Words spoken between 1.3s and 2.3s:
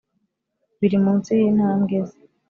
yintambwe, ze